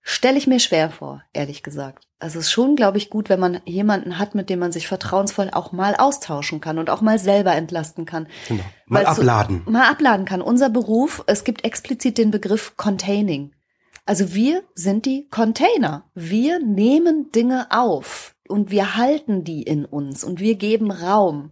Stelle 0.04 0.38
ich 0.38 0.48
mir 0.48 0.60
schwer 0.60 0.90
vor, 0.90 1.22
ehrlich 1.32 1.62
gesagt. 1.62 2.08
Also 2.18 2.40
es 2.40 2.46
ist 2.46 2.52
schon, 2.52 2.76
glaube 2.76 2.98
ich, 2.98 3.10
gut, 3.10 3.30
wenn 3.30 3.40
man 3.40 3.62
jemanden 3.66 4.18
hat, 4.18 4.34
mit 4.36 4.50
dem 4.50 4.60
man 4.60 4.72
sich 4.72 4.88
vertrauensvoll 4.88 5.50
auch 5.52 5.72
mal 5.72 5.96
austauschen 5.96 6.60
kann 6.62 6.78
und 6.80 6.90
auch 6.90 7.02
mal 7.02 7.20
selber 7.20 7.54
entlasten 7.56 8.06
kann. 8.06 8.28
Genau. 8.48 8.64
Mal 8.88 9.06
Weil 9.06 9.16
so- 9.16 9.22
abladen. 9.22 9.62
mal 9.66 9.90
abladen 9.90 10.26
kann. 10.26 10.42
Unser 10.42 10.70
Beruf, 10.70 11.24
es 11.28 11.44
gibt 11.44 11.64
explizit 11.64 12.18
den 12.18 12.32
Begriff 12.32 12.78
Containing. 12.78 13.54
Also 14.06 14.34
wir 14.34 14.64
sind 14.74 15.06
die 15.06 15.28
Container. 15.30 16.10
Wir 16.16 16.60
nehmen 16.60 17.32
Dinge 17.32 17.68
auf 17.70 18.36
und 18.48 18.72
wir 18.72 18.96
halten 18.96 19.44
die 19.44 19.62
in 19.62 19.86
uns 19.86 20.24
und 20.24 20.40
wir 20.40 20.56
geben 20.56 20.92
Raum. 20.92 21.52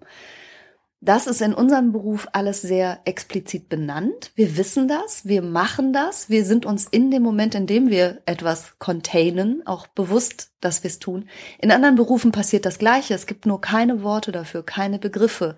Das 1.01 1.27
ist 1.27 1.41
in 1.41 1.53
unserem 1.53 1.93
Beruf 1.93 2.27
alles 2.33 2.61
sehr 2.61 2.99
explizit 3.05 3.69
benannt. 3.69 4.31
Wir 4.35 4.57
wissen 4.57 4.89
das, 4.89 5.25
wir 5.25 5.41
machen 5.41 5.93
das, 5.93 6.29
wir 6.29 6.43
sind 6.43 6.65
uns 6.65 6.87
in 6.91 7.09
dem 7.09 7.23
Moment, 7.23 7.55
in 7.55 7.67
dem 7.67 7.89
wir 7.89 8.21
etwas 8.25 8.77
containen, 8.79 9.65
auch 9.65 9.87
bewusst, 9.87 10.51
dass 10.59 10.83
wir 10.83 10.89
es 10.89 10.99
tun. 10.99 11.29
In 11.59 11.71
anderen 11.71 11.95
Berufen 11.95 12.33
passiert 12.33 12.65
das 12.65 12.79
Gleiche. 12.79 13.13
Es 13.13 13.27
gibt 13.27 13.45
nur 13.45 13.61
keine 13.61 14.03
Worte 14.03 14.33
dafür, 14.33 14.61
keine 14.61 14.99
Begriffe, 14.99 15.55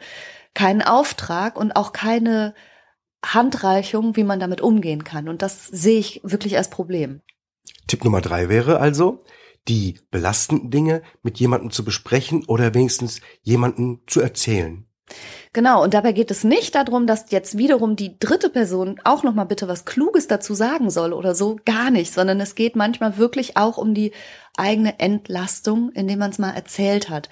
keinen 0.53 0.83
Auftrag 0.83 1.57
und 1.57 1.71
auch 1.75 1.91
keine 1.91 2.53
Handreichung, 3.25 4.15
wie 4.15 4.23
man 4.23 4.39
damit 4.39 4.61
umgehen 4.61 5.03
kann. 5.03 5.27
Und 5.27 5.41
das 5.41 5.65
sehe 5.65 5.97
ich 5.97 6.21
wirklich 6.23 6.57
als 6.57 6.69
Problem. 6.69 7.21
Tipp 7.87 8.03
Nummer 8.03 8.21
drei 8.21 8.47
wäre 8.47 8.79
also, 8.79 9.23
die 9.67 9.99
belastenden 10.11 10.69
Dinge 10.69 11.01
mit 11.23 11.39
jemandem 11.39 11.71
zu 11.71 11.83
besprechen 11.83 12.45
oder 12.45 12.75
wenigstens 12.75 13.21
jemandem 13.41 14.01
zu 14.05 14.21
erzählen. 14.21 14.85
Genau, 15.53 15.83
und 15.83 15.93
dabei 15.93 16.13
geht 16.13 16.31
es 16.31 16.45
nicht 16.45 16.75
darum, 16.75 17.07
dass 17.07 17.29
jetzt 17.29 17.57
wiederum 17.57 17.97
die 17.97 18.17
dritte 18.19 18.49
Person 18.49 19.01
auch 19.03 19.23
noch 19.23 19.33
mal 19.33 19.43
bitte 19.43 19.67
was 19.67 19.83
Kluges 19.83 20.27
dazu 20.27 20.53
sagen 20.53 20.89
soll 20.89 21.11
oder 21.11 21.35
so, 21.35 21.57
gar 21.65 21.91
nicht, 21.91 22.13
sondern 22.13 22.39
es 22.39 22.55
geht 22.55 22.77
manchmal 22.77 23.17
wirklich 23.17 23.57
auch 23.57 23.77
um 23.77 23.93
die 23.93 24.13
eigene 24.55 24.99
Entlastung, 24.99 25.91
indem 25.91 26.19
man 26.19 26.31
es 26.31 26.39
mal 26.39 26.51
erzählt 26.51 27.09
hat. 27.09 27.29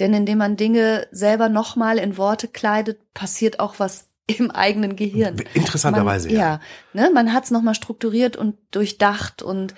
Denn 0.00 0.12
indem 0.12 0.38
man 0.38 0.56
Dinge 0.56 1.06
selber 1.12 1.48
noch 1.48 1.76
mal 1.76 1.96
in 1.96 2.18
Worte 2.18 2.46
kleidet, 2.46 3.00
passiert 3.14 3.58
auch 3.58 3.78
was 3.78 4.08
im 4.26 4.50
eigenen 4.50 4.94
Gehirn. 4.94 5.36
Interessanterweise, 5.54 6.28
man, 6.28 6.36
ja. 6.36 6.60
ja. 6.92 7.04
Ne, 7.04 7.10
man 7.12 7.32
hat 7.32 7.44
es 7.44 7.50
noch 7.50 7.62
mal 7.62 7.74
strukturiert 7.74 8.36
und 8.36 8.56
durchdacht 8.70 9.42
und 9.42 9.74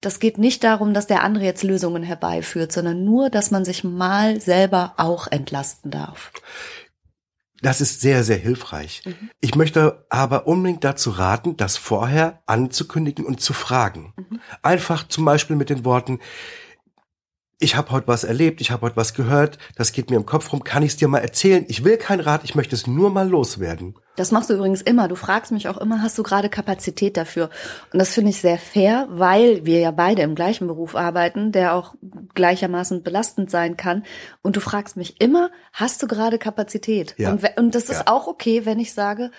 das 0.00 0.20
geht 0.20 0.38
nicht 0.38 0.62
darum, 0.62 0.94
dass 0.94 1.06
der 1.06 1.22
andere 1.22 1.44
jetzt 1.44 1.62
Lösungen 1.62 2.02
herbeiführt, 2.02 2.70
sondern 2.70 3.04
nur, 3.04 3.28
dass 3.28 3.50
man 3.50 3.64
sich 3.64 3.82
mal 3.82 4.40
selber 4.40 4.94
auch 4.98 5.26
entlasten 5.26 5.90
darf. 5.90 6.32
Das 7.62 7.80
ist 7.80 8.00
sehr, 8.00 8.22
sehr 8.22 8.36
hilfreich. 8.36 9.02
Mhm. 9.04 9.30
Ich 9.40 9.54
möchte 9.54 10.06
aber 10.10 10.46
unbedingt 10.46 10.84
dazu 10.84 11.10
raten, 11.10 11.56
das 11.56 11.76
vorher 11.76 12.42
anzukündigen 12.46 13.24
und 13.24 13.40
zu 13.40 13.52
fragen. 13.52 14.12
Mhm. 14.16 14.40
Einfach 14.62 15.08
zum 15.08 15.24
Beispiel 15.24 15.56
mit 15.56 15.70
den 15.70 15.84
Worten, 15.84 16.20
ich 17.58 17.74
habe 17.74 17.90
heute 17.90 18.06
was 18.08 18.24
erlebt, 18.24 18.60
ich 18.60 18.70
habe 18.70 18.82
heute 18.82 18.96
was 18.96 19.14
gehört, 19.14 19.56
das 19.76 19.92
geht 19.92 20.10
mir 20.10 20.16
im 20.16 20.26
Kopf 20.26 20.52
rum, 20.52 20.62
kann 20.62 20.82
ich 20.82 20.90
es 20.90 20.96
dir 20.98 21.08
mal 21.08 21.20
erzählen? 21.20 21.64
Ich 21.68 21.84
will 21.84 21.96
keinen 21.96 22.20
Rat, 22.20 22.44
ich 22.44 22.54
möchte 22.54 22.74
es 22.74 22.86
nur 22.86 23.10
mal 23.10 23.26
loswerden. 23.28 23.94
Das 24.16 24.30
machst 24.30 24.50
du 24.50 24.54
übrigens 24.54 24.82
immer. 24.82 25.08
Du 25.08 25.14
fragst 25.14 25.52
mich 25.52 25.68
auch 25.68 25.76
immer, 25.78 26.02
hast 26.02 26.18
du 26.18 26.22
gerade 26.22 26.48
Kapazität 26.50 27.16
dafür? 27.16 27.50
Und 27.92 27.98
das 27.98 28.10
finde 28.14 28.30
ich 28.30 28.40
sehr 28.40 28.58
fair, 28.58 29.06
weil 29.10 29.64
wir 29.64 29.78
ja 29.80 29.90
beide 29.90 30.22
im 30.22 30.34
gleichen 30.34 30.66
Beruf 30.66 30.94
arbeiten, 30.96 31.52
der 31.52 31.74
auch 31.74 31.94
gleichermaßen 32.34 33.02
belastend 33.02 33.50
sein 33.50 33.76
kann. 33.76 34.04
Und 34.42 34.56
du 34.56 34.60
fragst 34.60 34.96
mich 34.96 35.20
immer, 35.20 35.50
hast 35.72 36.02
du 36.02 36.06
gerade 36.06 36.38
Kapazität? 36.38 37.14
Ja. 37.18 37.30
Und, 37.30 37.42
und 37.56 37.74
das 37.74 37.84
ist 37.84 37.98
Ja. 37.98 38.02
auch 38.06 38.26
okay, 38.26 38.64
wenn 38.66 38.78
ich 38.78 38.92
sage, 38.92 39.30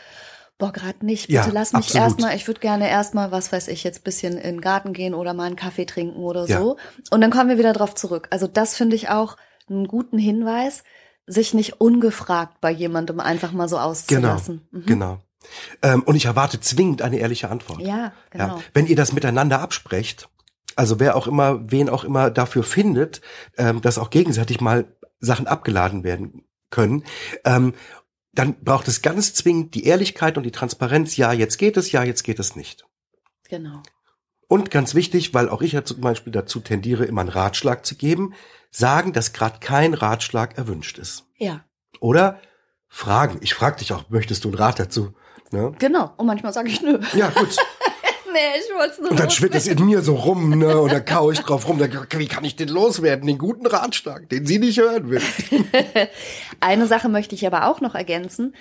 boah, 0.58 0.72
gerade 0.72 1.06
nicht. 1.06 1.28
Bitte 1.28 1.34
Ja, 1.48 1.50
lass 1.54 1.74
mich 1.74 1.94
erstmal, 1.94 2.36
ich 2.36 2.48
würde 2.48 2.60
gerne 2.60 2.90
erstmal, 2.90 3.32
was 3.32 3.52
weiß 3.52 3.68
ich, 3.68 3.84
jetzt 3.84 4.04
bisschen 4.04 4.34
in 4.38 4.56
den 4.56 4.62
Garten 4.62 4.94
gehen 4.94 5.14
oder 5.14 5.34
mal 5.34 5.46
einen 5.46 5.56
Kaffee 5.56 5.86
trinken 5.86 6.20
oder 6.20 6.46
Ja. 6.48 6.60
so. 6.60 6.78
Und 7.12 7.22
dann 7.22 7.32
kommen 7.32 7.50
wir 7.50 7.58
wieder 7.58 7.74
drauf 7.74 7.96
zurück. 7.96 8.28
Also 8.32 8.48
das 8.48 8.76
finde 8.76 8.96
ich 8.96 9.10
auch 9.10 9.38
einen 9.70 9.88
guten 9.88 10.18
Hinweis, 10.18 10.84
sich 11.26 11.54
nicht 11.54 11.82
ungefragt 11.82 12.62
bei 12.62 12.72
jemandem 12.72 13.20
einfach 13.20 13.52
mal 13.52 13.68
so 13.68 13.76
Genau, 13.76 13.90
auszulassen. 13.90 14.68
Mhm. 14.72 14.86
genau. 14.86 15.20
Ähm, 15.82 16.04
und 16.04 16.16
ich 16.16 16.26
erwarte 16.26 16.60
zwingend 16.60 17.02
eine 17.02 17.18
ehrliche 17.18 17.50
Antwort. 17.50 17.80
Ja, 17.82 18.12
genau. 18.32 18.58
Ja, 18.58 18.60
wenn 18.74 18.88
ihr 18.88 18.96
das 18.96 19.14
miteinander 19.14 19.60
absprecht, 19.62 20.30
also 20.76 21.00
wer 21.00 21.16
auch 21.16 21.28
immer, 21.28 21.72
wen 21.72 21.90
auch 21.90 22.04
immer 22.04 22.30
dafür 22.32 22.64
findet, 22.64 23.22
ähm, 23.58 23.82
dass 23.82 23.98
auch 23.98 24.10
gegenseitig 24.10 24.62
mal 24.62 24.86
Sachen 25.20 25.48
abgeladen 25.48 26.04
werden 26.04 26.44
können, 26.70 27.04
ähm, 27.46 27.74
dann 28.38 28.64
braucht 28.64 28.88
es 28.88 29.02
ganz 29.02 29.34
zwingend 29.34 29.74
die 29.74 29.86
Ehrlichkeit 29.86 30.38
und 30.38 30.44
die 30.44 30.52
Transparenz. 30.52 31.18
Ja, 31.18 31.34
jetzt 31.34 31.58
geht 31.58 31.76
es, 31.76 31.92
ja, 31.92 32.04
jetzt 32.04 32.24
geht 32.24 32.40
es 32.40 32.56
nicht. 32.56 32.86
Genau. 33.50 33.82
Und 34.48 34.70
ganz 34.72 34.94
wichtig, 34.96 35.34
weil 35.34 35.50
auch 35.50 35.62
ich 35.62 35.72
ja 35.74 35.84
zum 35.84 36.02
Beispiel 36.02 36.32
dazu 36.32 36.60
tendiere, 36.60 37.06
immer 37.06 37.22
einen 37.22 37.30
Ratschlag 37.30 37.86
zu 37.86 37.96
geben, 37.96 38.34
sagen, 38.70 39.12
dass 39.12 39.34
gerade 39.34 39.60
kein 39.60 39.94
Ratschlag 39.94 40.58
erwünscht 40.58 41.00
ist. 41.00 41.26
Ja, 41.38 41.66
Oder 42.00 42.40
fragen. 42.88 43.40
Ich 43.42 43.54
frage 43.54 43.78
dich 43.78 43.92
auch, 43.92 44.10
möchtest 44.10 44.44
du 44.44 44.50
einen 44.50 44.58
Rat 44.58 44.80
dazu? 44.80 45.14
Ne? 45.52 45.74
genau. 45.80 46.14
Und 46.18 46.28
manchmal 46.28 46.54
sage 46.54 46.70
ich 46.70 46.82
nö. 46.82 47.00
Ja, 47.14 47.30
gut. 47.30 47.56
ich 48.60 48.76
wollte 48.76 48.94
es 48.94 49.00
nur 49.00 49.12
Und 49.12 49.20
dann 49.20 49.30
schwirrt 49.30 49.56
es 49.56 49.68
in 49.68 49.86
mir 49.86 50.02
so 50.02 50.16
rum, 50.16 50.58
ne? 50.58 50.78
Und 50.80 50.92
dann 50.92 51.06
kau 51.06 51.32
ich 51.32 51.40
drauf 51.40 51.68
rum. 51.68 51.78
Dann, 51.78 51.92
wie 52.18 52.28
kann 52.28 52.44
ich 52.44 52.56
den 52.56 52.70
loswerden? 52.70 53.28
Den 53.28 53.38
guten 53.38 53.66
Ratschlag, 53.66 54.30
den 54.30 54.46
sie 54.46 54.60
nicht 54.60 54.80
hören 54.80 55.10
will. 55.10 55.22
Eine 56.60 56.88
Sache 56.88 57.10
möchte 57.10 57.36
ich 57.36 57.46
aber 57.46 57.68
auch 57.68 57.82
noch 57.82 57.96
ergänzen. 57.96 58.56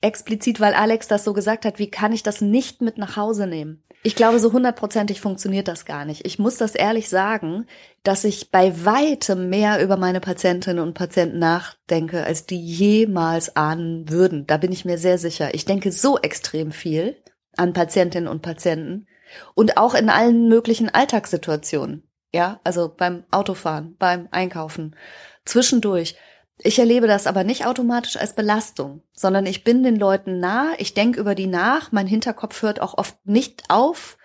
Explizit, 0.00 0.60
weil 0.60 0.74
Alex 0.74 1.08
das 1.08 1.24
so 1.24 1.32
gesagt 1.32 1.64
hat, 1.64 1.78
wie 1.78 1.90
kann 1.90 2.12
ich 2.12 2.22
das 2.22 2.40
nicht 2.40 2.82
mit 2.82 2.98
nach 2.98 3.16
Hause 3.16 3.46
nehmen? 3.46 3.82
Ich 4.02 4.14
glaube, 4.14 4.38
so 4.38 4.52
hundertprozentig 4.52 5.20
funktioniert 5.20 5.66
das 5.66 5.84
gar 5.84 6.04
nicht. 6.04 6.24
Ich 6.26 6.38
muss 6.38 6.56
das 6.56 6.76
ehrlich 6.76 7.08
sagen, 7.08 7.66
dass 8.04 8.22
ich 8.22 8.52
bei 8.52 8.84
weitem 8.84 9.48
mehr 9.48 9.82
über 9.82 9.96
meine 9.96 10.20
Patientinnen 10.20 10.80
und 10.80 10.94
Patienten 10.94 11.40
nachdenke, 11.40 12.22
als 12.22 12.46
die 12.46 12.60
jemals 12.60 13.56
ahnen 13.56 14.08
würden. 14.08 14.46
Da 14.46 14.58
bin 14.58 14.70
ich 14.70 14.84
mir 14.84 14.98
sehr 14.98 15.18
sicher. 15.18 15.54
Ich 15.54 15.64
denke 15.64 15.90
so 15.90 16.18
extrem 16.18 16.70
viel 16.70 17.16
an 17.56 17.72
Patientinnen 17.72 18.28
und 18.28 18.42
Patienten 18.42 19.06
und 19.54 19.76
auch 19.76 19.94
in 19.94 20.08
allen 20.08 20.48
möglichen 20.48 20.88
Alltagssituationen. 20.92 22.08
Ja, 22.32 22.60
also 22.64 22.92
beim 22.94 23.24
Autofahren, 23.30 23.96
beim 23.98 24.28
Einkaufen, 24.30 24.96
zwischendurch. 25.44 26.16
Ich 26.58 26.78
erlebe 26.78 27.06
das 27.06 27.26
aber 27.26 27.44
nicht 27.44 27.66
automatisch 27.66 28.16
als 28.16 28.34
Belastung, 28.34 29.02
sondern 29.12 29.46
ich 29.46 29.62
bin 29.62 29.82
den 29.82 29.96
Leuten 29.96 30.40
nah, 30.40 30.72
ich 30.78 30.94
denke 30.94 31.20
über 31.20 31.34
die 31.34 31.46
nach, 31.46 31.92
mein 31.92 32.06
Hinterkopf 32.06 32.62
hört 32.62 32.80
auch 32.80 32.96
oft 32.96 33.16
nicht 33.26 33.64
auf 33.68 34.16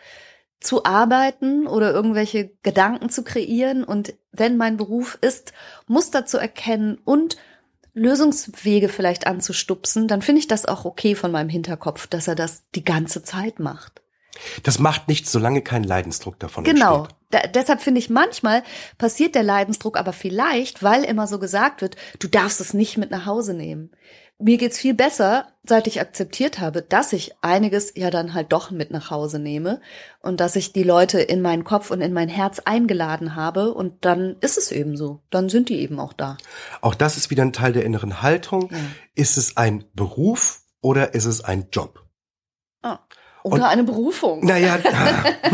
zu 0.61 0.85
arbeiten 0.85 1.67
oder 1.67 1.91
irgendwelche 1.91 2.51
Gedanken 2.63 3.09
zu 3.09 3.23
kreieren 3.23 3.83
und 3.83 4.13
wenn 4.31 4.57
mein 4.57 4.77
Beruf 4.77 5.17
ist, 5.21 5.53
Muster 5.87 6.25
zu 6.25 6.37
erkennen 6.37 6.99
und 7.03 7.35
Lösungswege 7.93 8.89
vielleicht 8.89 9.27
anzustupsen, 9.27 10.07
dann 10.07 10.21
finde 10.21 10.39
ich 10.39 10.47
das 10.47 10.65
auch 10.65 10.85
okay 10.85 11.15
von 11.15 11.31
meinem 11.31 11.49
Hinterkopf, 11.49 12.07
dass 12.07 12.27
er 12.27 12.35
das 12.35 12.63
die 12.75 12.83
ganze 12.85 13.23
Zeit 13.23 13.59
macht. 13.59 14.01
Das 14.63 14.79
macht 14.79 15.07
nichts, 15.07 15.31
solange 15.31 15.61
kein 15.61 15.83
Leidensdruck 15.83 16.39
davon 16.39 16.63
Genau. 16.63 16.99
entsteht. 16.99 17.15
Da, 17.31 17.39
deshalb 17.47 17.81
finde 17.81 17.99
ich, 17.99 18.09
manchmal 18.09 18.63
passiert 18.97 19.35
der 19.35 19.43
Leidensdruck 19.43 19.97
aber 19.97 20.13
vielleicht, 20.13 20.83
weil 20.83 21.03
immer 21.03 21.27
so 21.27 21.39
gesagt 21.39 21.81
wird, 21.81 21.95
du 22.19 22.27
darfst 22.27 22.59
es 22.61 22.73
nicht 22.73 22.97
mit 22.97 23.11
nach 23.11 23.25
Hause 23.25 23.53
nehmen. 23.53 23.91
Mir 24.41 24.57
geht's 24.57 24.79
viel 24.79 24.95
besser, 24.95 25.47
seit 25.63 25.85
ich 25.85 26.01
akzeptiert 26.01 26.59
habe, 26.59 26.81
dass 26.81 27.13
ich 27.13 27.35
einiges 27.41 27.93
ja 27.95 28.09
dann 28.09 28.33
halt 28.33 28.51
doch 28.51 28.71
mit 28.71 28.89
nach 28.89 29.11
Hause 29.11 29.37
nehme 29.37 29.79
und 30.21 30.39
dass 30.39 30.55
ich 30.55 30.73
die 30.73 30.83
Leute 30.83 31.21
in 31.21 31.41
meinen 31.41 31.63
Kopf 31.63 31.91
und 31.91 32.01
in 32.01 32.11
mein 32.11 32.29
Herz 32.29 32.59
eingeladen 32.59 33.35
habe 33.35 33.73
und 33.73 34.03
dann 34.03 34.37
ist 34.41 34.57
es 34.57 34.71
eben 34.71 34.97
so. 34.97 35.21
Dann 35.29 35.49
sind 35.49 35.69
die 35.69 35.79
eben 35.79 35.99
auch 35.99 36.13
da. 36.13 36.37
Auch 36.81 36.95
das 36.95 37.17
ist 37.17 37.29
wieder 37.29 37.43
ein 37.43 37.53
Teil 37.53 37.73
der 37.73 37.85
inneren 37.85 38.23
Haltung. 38.23 38.69
Ja. 38.71 38.77
Ist 39.13 39.37
es 39.37 39.57
ein 39.57 39.85
Beruf 39.93 40.61
oder 40.81 41.13
ist 41.13 41.25
es 41.25 41.43
ein 41.43 41.67
Job? 41.71 42.03
Ah. 42.81 42.99
Oder 43.43 43.69
eine 43.69 43.83
Berufung. 43.83 44.45
Naja. 44.45 44.79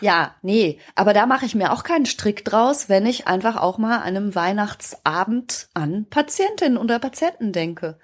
ja, 0.00 0.34
nee, 0.42 0.78
aber 0.94 1.12
da 1.12 1.26
mache 1.26 1.46
ich 1.46 1.54
mir 1.54 1.72
auch 1.72 1.82
keinen 1.82 2.06
Strick 2.06 2.44
draus, 2.44 2.88
wenn 2.88 3.06
ich 3.06 3.26
einfach 3.26 3.56
auch 3.56 3.78
mal 3.78 3.98
an 3.98 4.16
einem 4.16 4.34
Weihnachtsabend 4.34 5.68
an 5.74 6.06
Patientinnen 6.08 6.78
oder 6.78 6.98
Patienten 6.98 7.52
denke. 7.52 7.98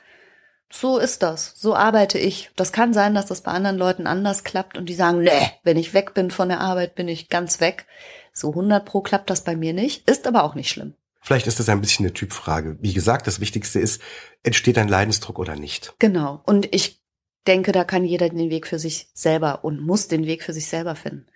So 0.73 0.99
ist 0.99 1.23
das. 1.23 1.53
So 1.57 1.77
arbeite 1.77 2.19
ich. 2.19 2.51
Das 2.57 2.73
kann 2.73 2.95
sein, 2.95 3.15
dass 3.15 3.27
das 3.27 3.43
bei 3.43 3.53
anderen 3.53 3.77
Leuten 3.77 4.07
anders 4.07 4.43
klappt 4.43 4.79
und 4.79 4.89
die 4.89 4.95
sagen, 4.95 5.23
nee, 5.23 5.51
wenn 5.65 5.77
ich 5.77 5.93
weg 5.93 6.15
bin 6.15 6.31
von 6.31 6.49
der 6.49 6.61
Arbeit, 6.61 6.95
bin 6.95 7.09
ich 7.09 7.29
ganz 7.29 7.61
weg. 7.61 7.87
So 8.33 8.49
100 8.51 8.85
pro 8.85 9.03
klappt 9.03 9.29
das 9.29 9.45
bei 9.45 9.55
mir 9.55 9.75
nicht, 9.75 10.09
ist 10.09 10.27
aber 10.27 10.45
auch 10.45 10.55
nicht 10.55 10.71
schlimm. 10.71 10.95
Vielleicht 11.21 11.47
ist 11.47 11.61
das 11.61 11.69
ein 11.69 11.81
bisschen 11.81 12.07
eine 12.07 12.15
Typfrage. 12.15 12.79
Wie 12.81 12.95
gesagt, 12.95 13.27
das 13.27 13.39
Wichtigste 13.39 13.79
ist, 13.79 14.03
entsteht 14.43 14.79
ein 14.79 14.89
Leidensdruck 14.89 15.39
oder 15.39 15.57
nicht? 15.57 15.95
Genau. 15.99 16.43
Und 16.47 16.75
ich 16.75 17.01
denke, 17.47 17.71
da 17.73 17.85
kann 17.85 18.05
jeder 18.05 18.29
den 18.29 18.51
Weg 18.51 18.67
für 18.67 18.79
sich 18.79 19.09
selber 19.15 19.65
und 19.65 19.81
muss 19.81 20.09
den 20.09 20.27
Weg 20.27 20.43
für 20.43 20.53
sich 20.53 20.67
selber 20.67 20.97
finden. 20.97 21.27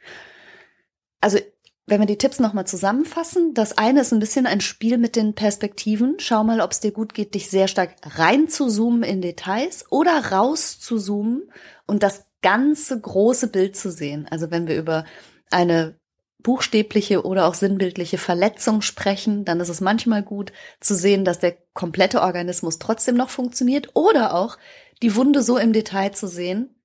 Also 1.20 1.38
wenn 1.86 2.00
wir 2.00 2.06
die 2.06 2.18
Tipps 2.18 2.40
nochmal 2.40 2.66
zusammenfassen, 2.66 3.54
das 3.54 3.78
eine 3.78 4.00
ist 4.00 4.12
ein 4.12 4.18
bisschen 4.18 4.46
ein 4.46 4.60
Spiel 4.60 4.98
mit 4.98 5.14
den 5.14 5.34
Perspektiven. 5.34 6.16
Schau 6.18 6.42
mal, 6.42 6.60
ob 6.60 6.72
es 6.72 6.80
dir 6.80 6.90
gut 6.90 7.14
geht, 7.14 7.34
dich 7.34 7.48
sehr 7.48 7.68
stark 7.68 7.94
rein 8.02 8.48
zu 8.48 8.68
zoomen 8.68 9.04
in 9.04 9.22
Details 9.22 9.84
oder 9.90 10.32
raus 10.32 10.80
zu 10.80 10.98
zoomen 10.98 11.50
und 11.86 12.02
das 12.02 12.24
ganze 12.42 13.00
große 13.00 13.48
Bild 13.48 13.76
zu 13.76 13.92
sehen. 13.92 14.26
Also 14.28 14.50
wenn 14.50 14.66
wir 14.66 14.76
über 14.76 15.04
eine 15.50 15.96
buchstäbliche 16.42 17.24
oder 17.24 17.46
auch 17.46 17.54
sinnbildliche 17.54 18.18
Verletzung 18.18 18.82
sprechen, 18.82 19.44
dann 19.44 19.60
ist 19.60 19.68
es 19.68 19.80
manchmal 19.80 20.22
gut 20.22 20.52
zu 20.80 20.94
sehen, 20.94 21.24
dass 21.24 21.38
der 21.38 21.56
komplette 21.72 22.20
Organismus 22.20 22.78
trotzdem 22.78 23.16
noch 23.16 23.30
funktioniert 23.30 23.90
oder 23.94 24.34
auch 24.34 24.58
die 25.02 25.14
Wunde 25.14 25.42
so 25.42 25.56
im 25.58 25.72
Detail 25.72 26.12
zu 26.12 26.26
sehen, 26.26 26.75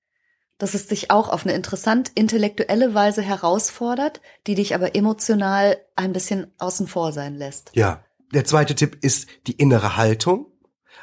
dass 0.62 0.76
es 0.76 0.86
dich 0.86 1.10
auch 1.10 1.30
auf 1.30 1.44
eine 1.44 1.56
interessant 1.56 2.12
intellektuelle 2.14 2.94
Weise 2.94 3.24
herausfordert, 3.24 4.22
die 4.46 4.54
dich 4.54 4.76
aber 4.76 4.96
emotional 4.96 5.78
ein 5.96 6.14
bisschen 6.14 6.54
außen 6.60 6.86
vor 6.86 7.12
sein 7.14 7.36
lässt. 7.36 7.72
Ja. 7.74 8.04
Der 8.32 8.46
zweite 8.46 8.76
Tipp 8.76 9.00
ist 9.02 9.28
die 9.48 9.54
innere 9.54 9.98
Haltung. 9.98 10.46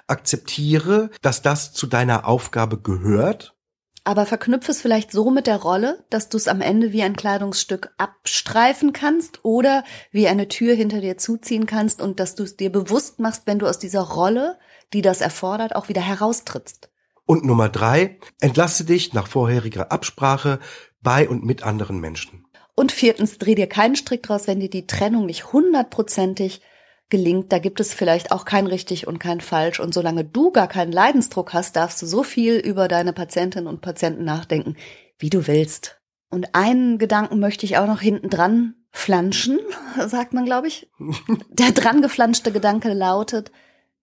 Akzeptiere, 0.07 1.11
dass 1.23 1.43
das 1.43 1.73
zu 1.73 1.89
deiner 1.89 2.27
Aufgabe 2.27 2.81
gehört. 2.81 3.57
Aber 4.05 4.27
verknüpfe 4.27 4.71
es 4.71 4.81
vielleicht 4.81 5.11
so 5.11 5.31
mit 5.31 5.49
der 5.49 5.57
Rolle, 5.57 6.07
dass 6.09 6.29
du 6.29 6.37
es 6.39 6.47
am 6.47 6.61
Ende 6.61 6.93
wie 6.93 7.03
ein 7.03 7.17
Kleidungsstück 7.17 7.93
abstreifen 7.99 8.93
kannst 8.93 9.45
oder 9.45 9.83
wie 10.13 10.29
eine 10.29 10.47
Tür 10.47 10.75
hinter 10.75 11.01
dir 11.01 11.19
zuziehen 11.19 11.67
kannst 11.67 12.01
und 12.01 12.21
dass 12.21 12.37
du 12.37 12.45
es 12.45 12.57
dir 12.57 12.71
bewusst 12.71 13.19
machst, 13.19 13.43
wenn 13.47 13.59
du 13.59 13.67
aus 13.67 13.81
dieser 13.81 14.03
Rolle, 14.03 14.57
die 14.93 15.03
das 15.03 15.21
erfordert, 15.21 15.75
auch 15.75 15.89
wieder 15.89 16.01
heraustrittst. 16.01 16.91
Und 17.29 17.45
Nummer 17.45 17.69
drei, 17.69 18.19
entlasse 18.41 18.87
dich 18.87 19.13
nach 19.13 19.27
vorheriger 19.27 19.93
Absprache 19.93 20.61
bei 21.03 21.29
und 21.29 21.45
mit 21.45 21.63
anderen 21.63 22.01
Menschen. 22.01 22.47
Und 22.75 22.91
viertens, 22.91 23.37
dreh 23.37 23.55
dir 23.55 23.67
keinen 23.67 23.97
Strick 23.97 24.23
draus, 24.23 24.47
wenn 24.47 24.61
dir 24.61 24.71
die 24.71 24.87
Trennung 24.87 25.27
nicht 25.27 25.53
hundertprozentig 25.53 26.63
gelingt. 27.11 27.53
Da 27.53 27.59
gibt 27.59 27.81
es 27.81 27.93
vielleicht 27.93 28.33
auch 28.33 28.47
kein 28.47 28.67
richtig 28.67 29.07
und 29.07 29.19
kein 29.19 29.43
falsch. 29.43 29.79
Und 29.79 29.93
solange 29.93 30.25
du 30.25 30.53
gar 30.53 30.69
keinen 30.69 30.91
Leidensdruck 30.91 31.53
hast, 31.53 31.77
darfst 31.77 32.01
du 32.01 32.07
so 32.07 32.23
viel 32.23 32.55
über 32.55 32.89
deine 32.89 33.13
Patientinnen 33.13 33.69
und 33.69 33.83
Patienten 33.83 34.25
nachdenken, 34.25 34.77
wie 35.19 35.29
du 35.29 35.47
willst. 35.47 36.01
Und 36.31 36.55
einen 36.55 36.97
Gedanken 36.97 37.41
möchte 37.41 37.67
ich 37.67 37.77
auch 37.77 37.87
noch 37.87 38.01
hinten 38.01 38.31
dran 38.31 38.75
flanschen, 38.91 39.59
sagt 40.07 40.33
man, 40.33 40.47
glaube 40.47 40.69
ich. 40.69 40.91
Der 41.51 41.73
dran 41.73 42.01
geflanschte 42.01 42.53
Gedanke 42.53 42.95
lautet, 42.95 43.53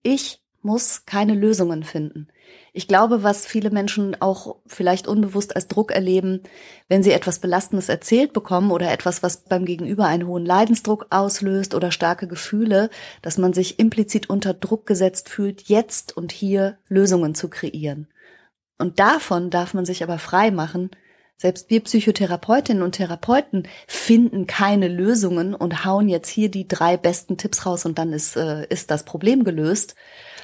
ich 0.04 0.45
muss 0.66 1.06
keine 1.06 1.34
Lösungen 1.34 1.84
finden. 1.84 2.28
Ich 2.72 2.88
glaube, 2.88 3.22
was 3.22 3.46
viele 3.46 3.70
Menschen 3.70 4.20
auch 4.20 4.56
vielleicht 4.66 5.08
unbewusst 5.08 5.56
als 5.56 5.66
Druck 5.68 5.92
erleben, 5.92 6.42
wenn 6.88 7.02
sie 7.02 7.12
etwas 7.12 7.38
Belastendes 7.38 7.88
erzählt 7.88 8.34
bekommen 8.34 8.70
oder 8.70 8.92
etwas, 8.92 9.22
was 9.22 9.44
beim 9.44 9.64
Gegenüber 9.64 10.06
einen 10.06 10.26
hohen 10.26 10.44
Leidensdruck 10.44 11.06
auslöst 11.08 11.74
oder 11.74 11.90
starke 11.90 12.28
Gefühle, 12.28 12.90
dass 13.22 13.38
man 13.38 13.54
sich 13.54 13.78
implizit 13.78 14.28
unter 14.28 14.52
Druck 14.52 14.84
gesetzt 14.84 15.30
fühlt, 15.30 15.62
jetzt 15.62 16.14
und 16.14 16.32
hier 16.32 16.76
Lösungen 16.88 17.34
zu 17.34 17.48
kreieren. 17.48 18.08
Und 18.76 18.98
davon 18.98 19.48
darf 19.48 19.72
man 19.72 19.86
sich 19.86 20.02
aber 20.02 20.18
frei 20.18 20.50
machen. 20.50 20.90
Selbst 21.38 21.68
wir 21.68 21.82
Psychotherapeutinnen 21.82 22.82
und 22.82 22.92
Therapeuten 22.92 23.68
finden 23.86 24.46
keine 24.46 24.88
Lösungen 24.88 25.54
und 25.54 25.84
hauen 25.84 26.08
jetzt 26.08 26.28
hier 26.28 26.50
die 26.50 26.66
drei 26.66 26.96
besten 26.96 27.36
Tipps 27.36 27.66
raus 27.66 27.84
und 27.84 27.98
dann 27.98 28.12
ist, 28.14 28.36
äh, 28.36 28.66
ist 28.68 28.90
das 28.90 29.04
Problem 29.04 29.44
gelöst, 29.44 29.94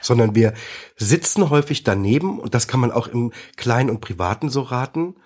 sondern 0.03 0.35
wir 0.35 0.53
sitzen 0.97 1.49
häufig 1.49 1.85
daneben 1.85 2.39
und 2.39 2.55
das 2.55 2.69
kann 2.69 2.81
man 2.81 2.93
auch 2.93 3.07
im 3.07 3.33
Kleinen 3.57 3.89
und 3.89 4.01
Privaten 4.01 4.51
so 4.51 4.61
raten 4.61 5.17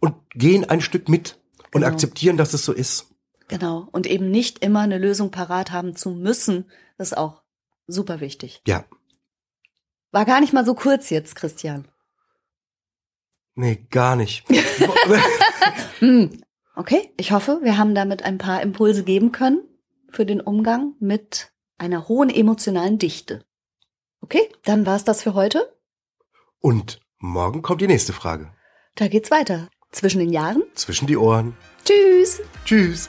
und 0.00 0.14
gehen 0.30 0.68
ein 0.68 0.80
Stück 0.80 1.08
mit 1.08 1.38
und 1.72 1.82
genau. 1.82 1.86
akzeptieren, 1.86 2.36
dass 2.36 2.54
es 2.54 2.64
so 2.64 2.72
ist. 2.72 3.10
Genau. 3.48 3.86
Und 3.92 4.06
eben 4.06 4.30
nicht 4.30 4.64
immer 4.64 4.80
eine 4.80 4.98
Lösung 4.98 5.30
parat 5.30 5.70
haben 5.70 5.94
zu 5.94 6.10
müssen, 6.10 6.70
das 6.96 7.08
ist 7.12 7.18
auch 7.18 7.42
super 7.86 8.20
wichtig. 8.20 8.62
Ja. 8.66 8.84
War 10.10 10.24
gar 10.24 10.40
nicht 10.40 10.52
mal 10.52 10.64
so 10.64 10.74
kurz 10.74 11.10
jetzt, 11.10 11.36
Christian. 11.36 11.86
Nee, 13.54 13.86
gar 13.90 14.16
nicht. 14.16 14.44
hm. 15.98 16.42
Okay, 16.76 17.12
ich 17.16 17.30
hoffe, 17.30 17.60
wir 17.62 17.78
haben 17.78 17.94
damit 17.94 18.24
ein 18.24 18.38
paar 18.38 18.60
Impulse 18.62 19.04
geben 19.04 19.30
können 19.30 19.62
für 20.10 20.26
den 20.26 20.40
Umgang 20.40 20.94
mit 20.98 21.52
einer 21.78 22.08
hohen 22.08 22.30
emotionalen 22.30 22.98
Dichte. 22.98 23.44
Okay, 24.20 24.48
dann 24.64 24.86
war's 24.86 25.04
das 25.04 25.22
für 25.22 25.34
heute. 25.34 25.72
Und 26.58 27.00
morgen 27.18 27.62
kommt 27.62 27.80
die 27.80 27.86
nächste 27.86 28.12
Frage. 28.12 28.50
Da 28.96 29.08
geht's 29.08 29.30
weiter. 29.30 29.68
Zwischen 29.92 30.18
den 30.18 30.30
Jahren. 30.30 30.62
Zwischen 30.74 31.06
die 31.06 31.16
Ohren. 31.16 31.56
Tschüss. 31.84 32.40
Tschüss. 32.64 33.08